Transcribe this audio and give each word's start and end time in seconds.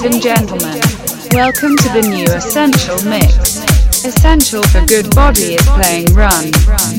Ladies 0.00 0.14
and 0.14 0.22
gentlemen, 0.22 0.80
welcome 1.32 1.76
to 1.76 1.88
the 1.92 2.00
new 2.00 2.24
Essential 2.32 2.96
Mix. 3.04 3.60
Essential 4.02 4.62
for 4.62 4.80
good 4.86 5.14
body 5.14 5.56
is 5.56 5.66
playing 5.76 6.06
Run, 6.14 6.46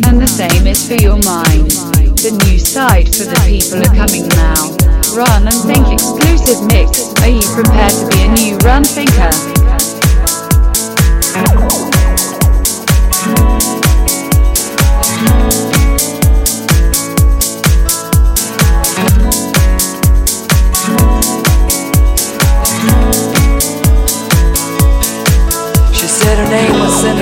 and 0.06 0.22
the 0.22 0.28
same 0.28 0.68
is 0.68 0.88
for 0.88 1.02
your 1.02 1.18
mind. 1.26 1.72
The 2.22 2.38
new 2.46 2.60
side 2.60 3.08
for 3.08 3.24
the 3.24 3.42
people 3.50 3.82
are 3.82 3.96
coming 3.98 4.30
now. 4.38 4.78
Run 5.18 5.50
and 5.50 5.62
Think 5.66 5.92
exclusive 5.92 6.62
mix. 6.68 7.10
Are 7.24 7.30
you 7.34 7.42
prepared 7.58 7.94
to 7.98 8.06
be 8.14 8.22
a 8.22 8.30
new 8.38 8.58
Run 8.58 8.84
thinker? 8.84 9.61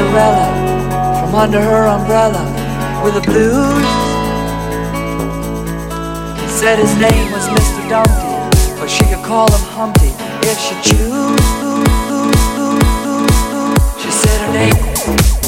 Cinderella 0.10 1.22
from 1.22 1.36
under 1.36 1.62
her 1.62 1.86
umbrella 1.86 2.42
with 3.04 3.14
the 3.14 3.22
blues. 3.22 3.86
Said 6.50 6.80
his 6.80 6.96
name 6.96 7.32
was 7.32 7.48
Mr. 7.50 7.88
Dumpty, 7.88 8.80
but 8.80 8.88
she 8.88 9.04
could 9.06 9.24
call 9.24 9.52
him 9.52 9.62
Humpty 9.70 10.10
if 10.50 10.58
she 10.58 10.74
choose. 10.82 11.40
She 14.02 14.10
said 14.10 14.48
her 14.48 14.54
name. 14.54 15.39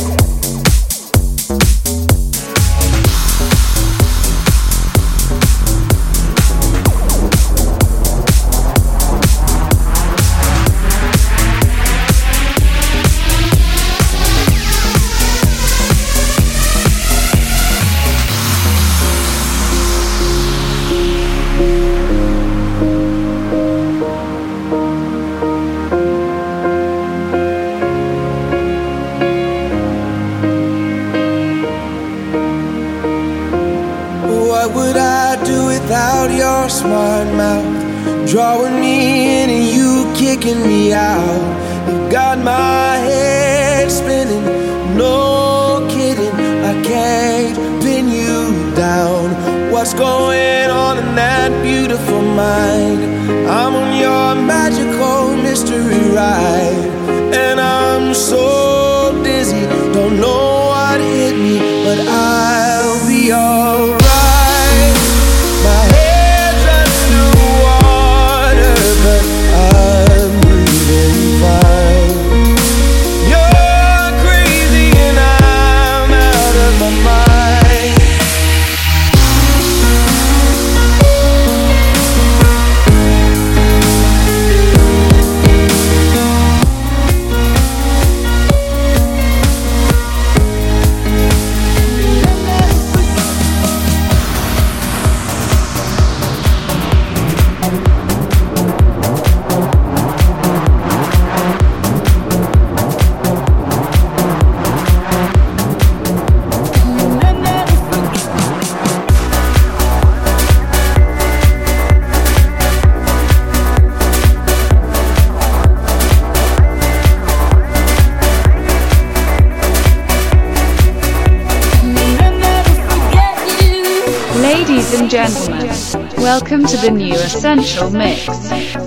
Welcome 126.62 126.80
to 126.80 126.86
the 126.86 126.92
new 126.92 127.14
Essential 127.14 127.90
Mix. 127.90 128.28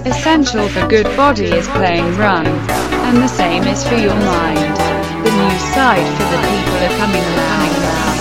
Essential 0.07 0.69
for 0.69 0.87
good 0.87 1.05
body 1.17 1.47
is 1.47 1.67
playing 1.69 2.05
Run, 2.17 2.47
and 2.47 3.17
the 3.19 3.29
same 3.29 3.65
is 3.65 3.87
for 3.87 3.97
your 3.97 4.15
mind. 4.15 4.77
The 5.25 5.31
new 5.31 5.59
side 5.75 6.07
for 6.17 6.25
the 6.25 6.39
people 6.47 6.77
are 6.77 6.99
coming 6.99 7.23
and 7.23 7.41
coming 7.49 7.83
now. 7.83 8.14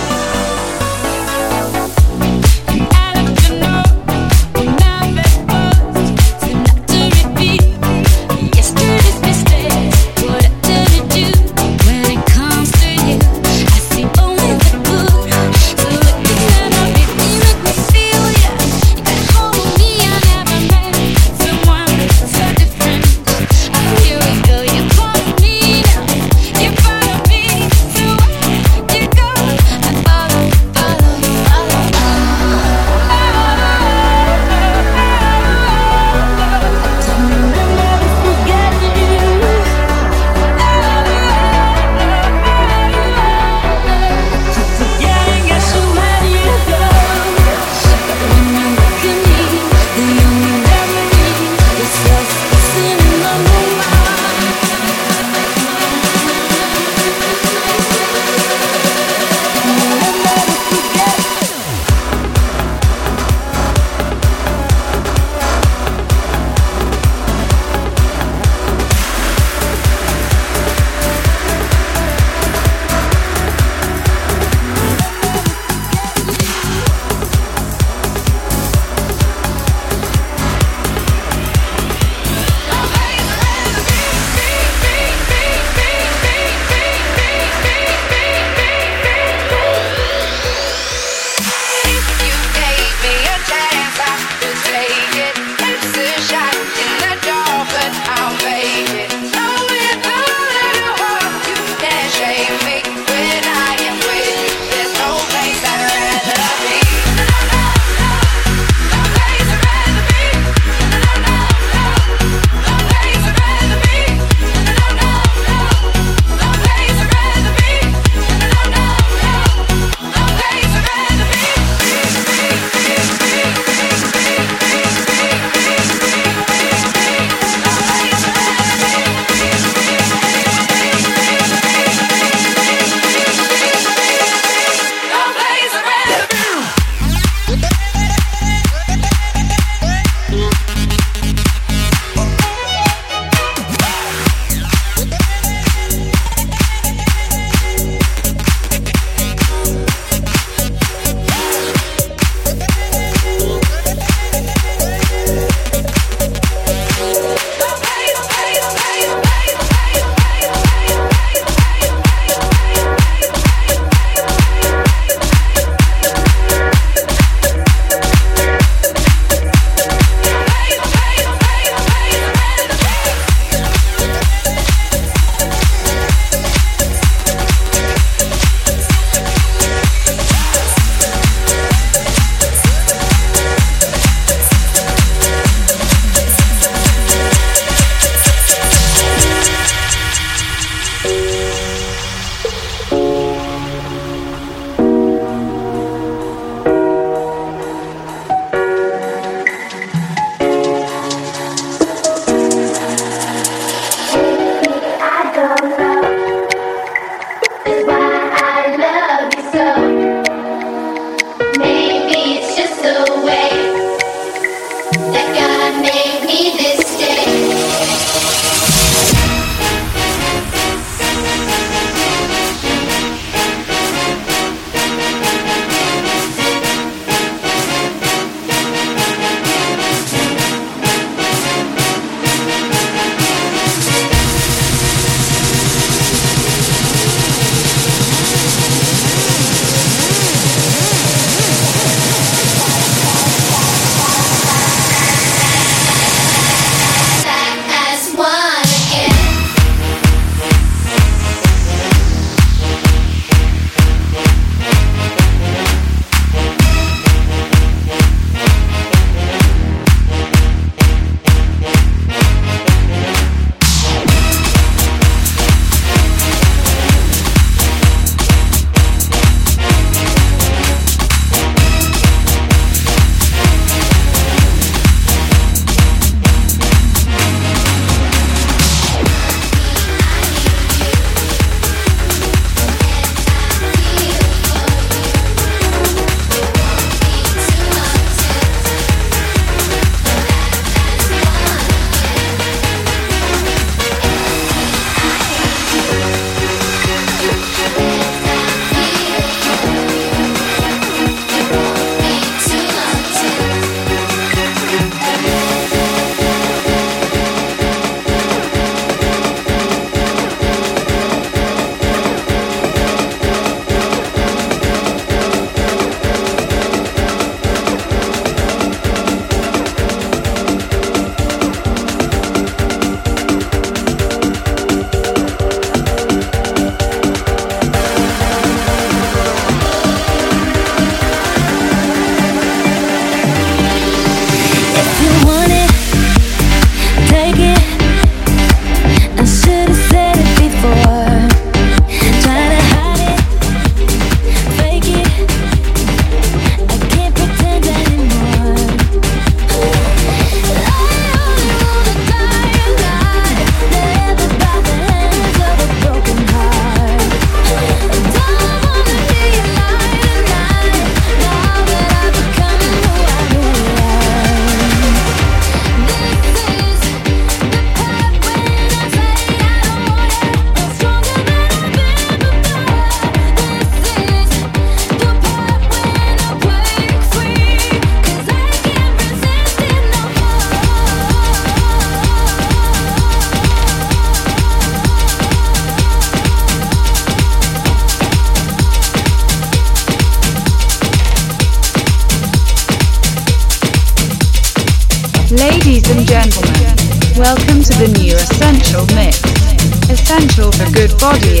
Body 401.04 401.33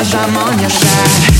yours, 0.00 0.14
I'm 0.14 0.36
on 0.36 0.58
your 0.58 0.70
side. 0.70 1.39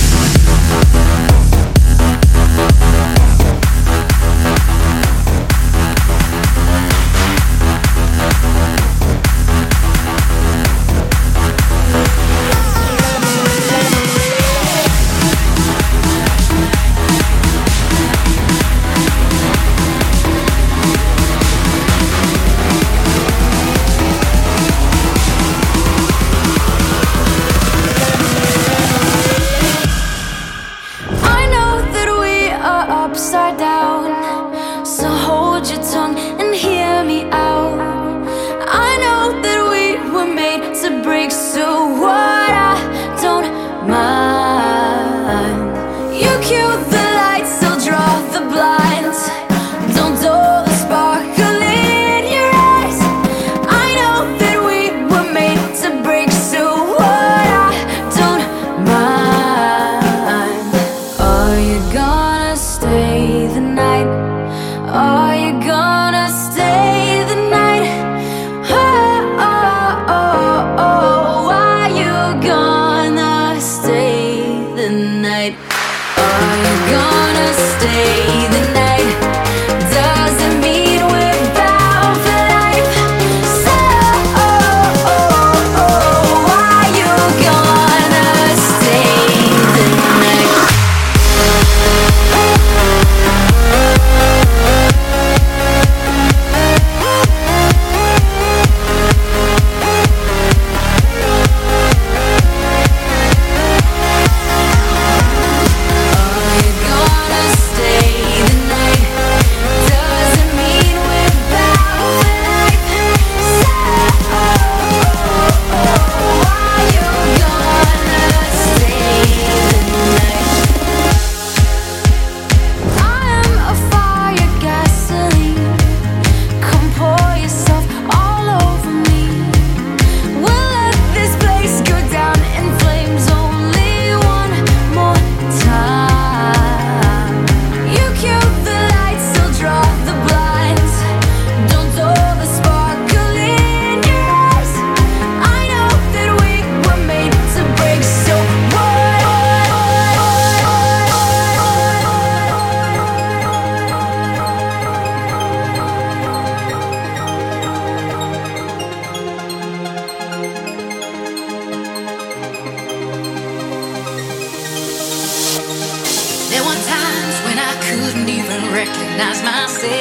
I 169.93 169.95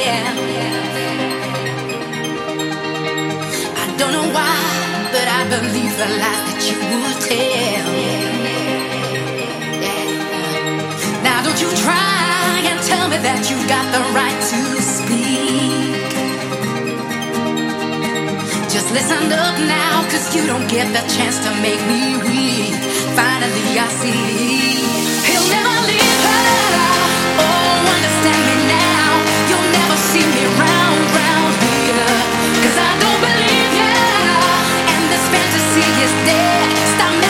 don't 3.98 4.12
know 4.14 4.30
why, 4.38 4.58
but 5.12 5.28
I 5.28 5.42
believe 5.50 5.98
the 5.98 6.06
lies 6.22 6.42
that 6.46 6.62
you 6.70 6.78
will 6.78 7.18
tell. 7.26 7.90
Now, 11.24 11.42
don't 11.42 11.60
you 11.60 11.72
try 11.82 12.62
and 12.70 12.78
tell 12.86 13.10
me 13.10 13.18
that 13.18 13.50
you've 13.50 13.68
got 13.68 13.86
the 13.90 14.02
right 14.14 14.40
to 14.52 14.60
speak. 14.78 16.06
Just 18.70 18.94
listen 18.94 19.34
up 19.34 19.58
now, 19.66 20.06
cause 20.12 20.36
you 20.36 20.46
don't 20.46 20.68
get 20.70 20.86
the 20.94 21.02
chance 21.18 21.40
to 21.46 21.52
make 21.66 21.82
me 21.90 22.14
weak. 22.30 22.78
Finally, 23.18 23.74
I 23.74 23.88
see. 23.90 24.86
He'll 25.26 25.50
never 25.50 25.78
leave 25.90 26.22
her. 26.30 26.46
Oh, 27.42 27.90
understand. 27.96 28.59
Stop 36.98 37.22
me. 37.22 37.29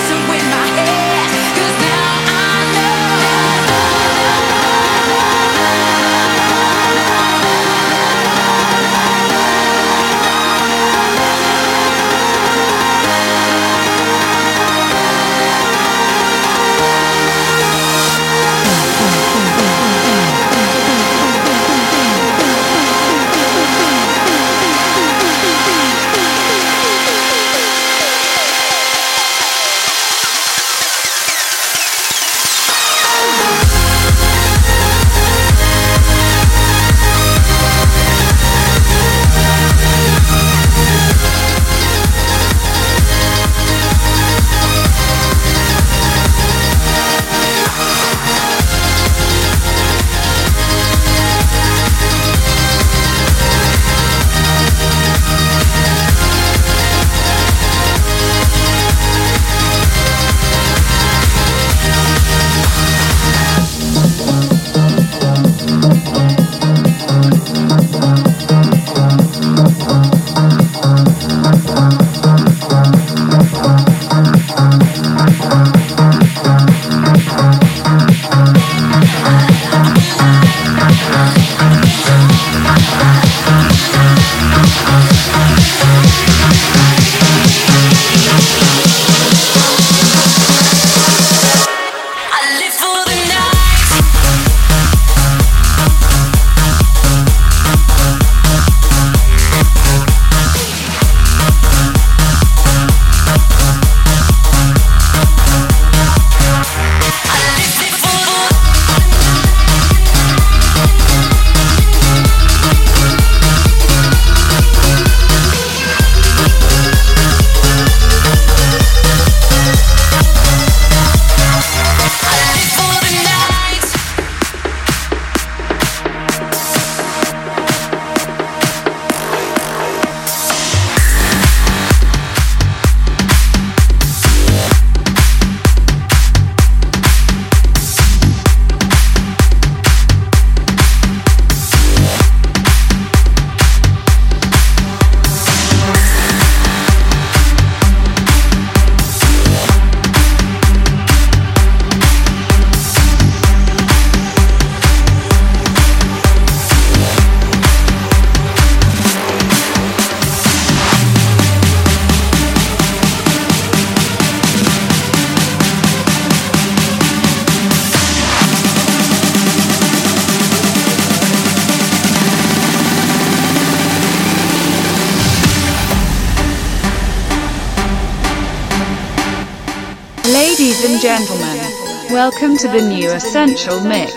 Welcome 182.20 182.58
to 182.58 182.68
the 182.68 182.82
new 182.82 183.10
Essential 183.12 183.80
Mix. 183.80 184.12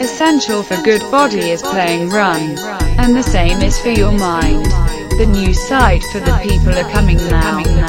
Essential 0.00 0.62
for 0.62 0.80
Good 0.80 1.02
Body 1.10 1.50
is 1.50 1.60
playing 1.60 2.08
Run, 2.08 2.56
and 2.98 3.14
the 3.14 3.22
same 3.22 3.60
is 3.60 3.78
for 3.78 3.90
your 3.90 4.10
mind. 4.10 4.64
The 5.18 5.28
new 5.30 5.52
side 5.52 6.02
for 6.12 6.20
the 6.20 6.34
people 6.42 6.72
are 6.72 6.90
coming 6.90 7.18
now. 7.28 7.85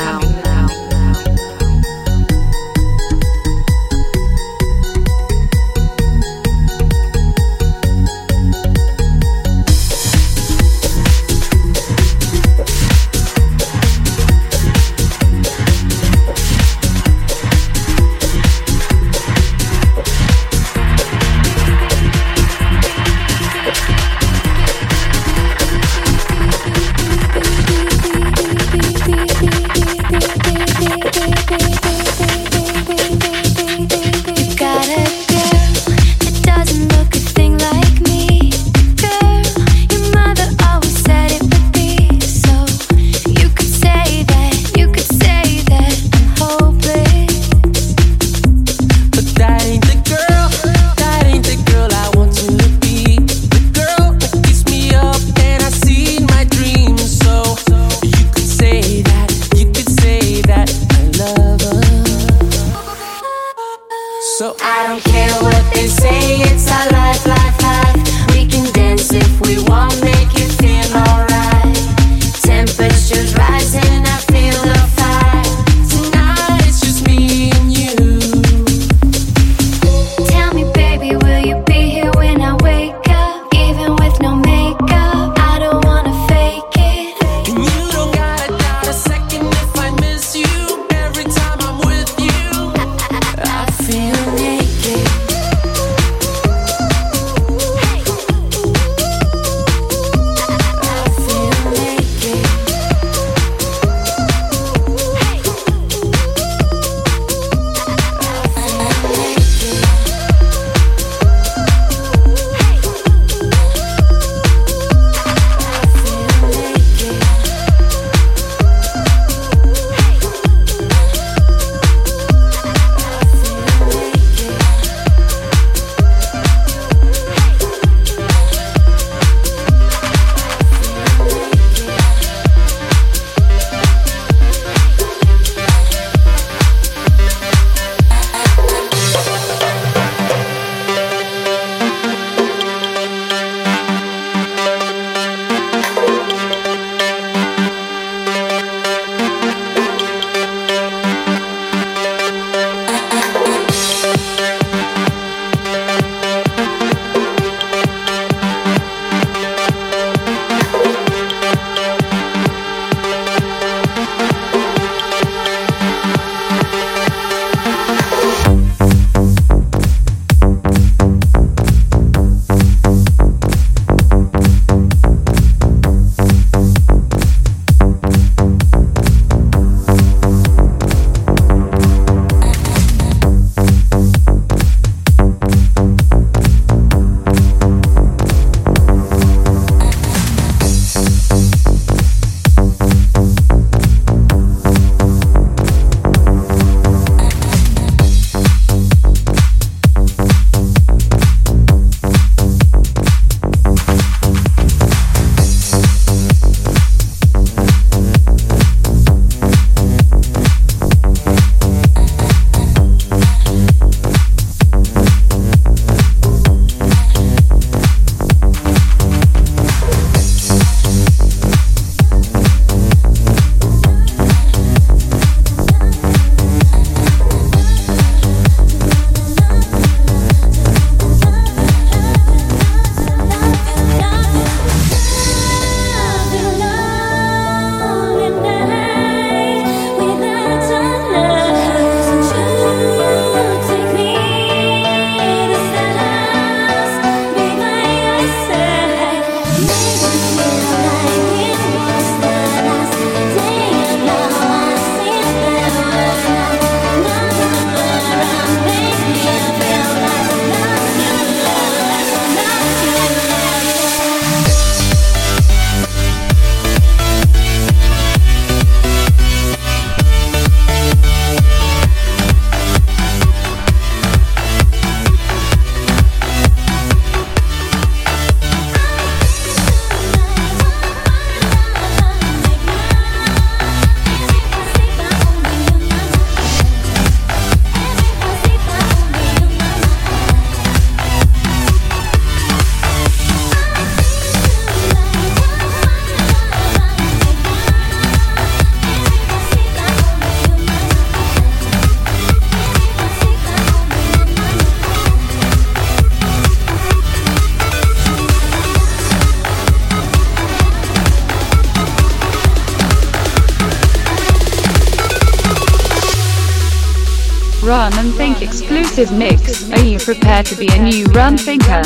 Run 317.68 317.92
and 317.98 318.14
Think 318.14 318.42
exclusive 318.42 319.12
mix. 319.12 319.70
Are 319.74 319.84
you 319.84 320.00
prepared 320.00 320.46
to 320.46 320.56
be 320.56 320.70
a 320.72 320.82
new 320.82 321.04
Run 321.08 321.36
Thinker? 321.36 321.82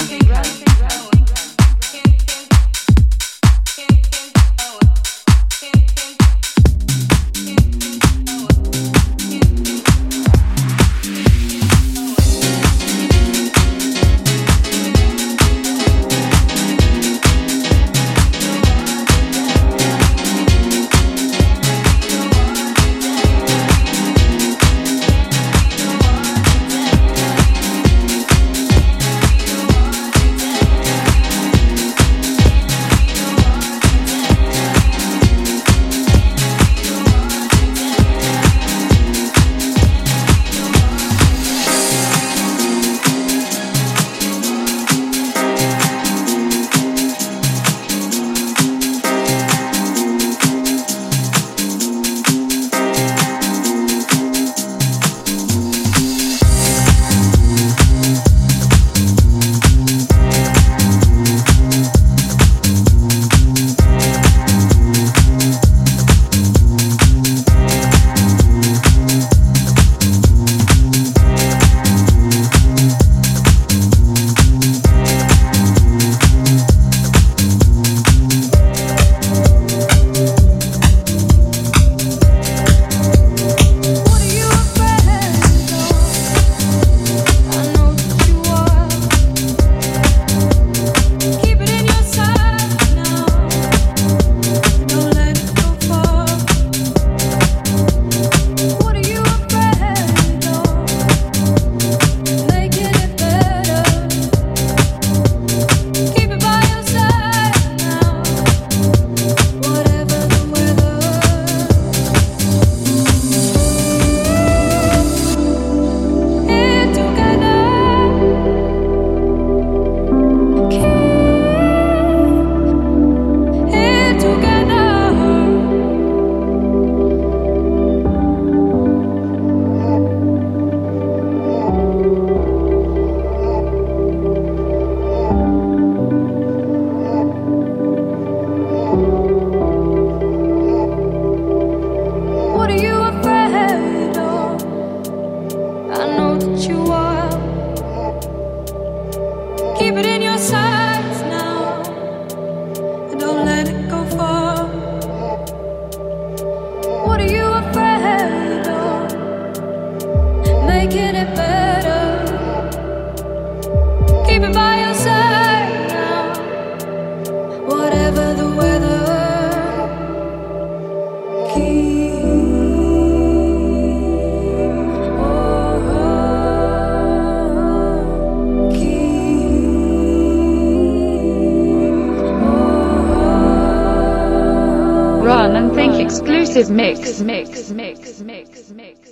Mix, 186.69 187.21
mix, 187.21 187.71
mix, 187.71 187.71
mix, 187.71 188.21
mix, 188.21 188.71
mix. 188.71 189.11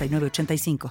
8985. 0.07 0.89